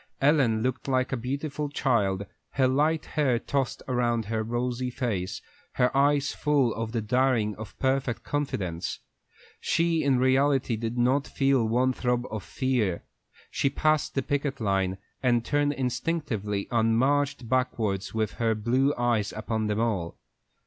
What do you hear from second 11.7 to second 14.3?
throb of fear. She passed the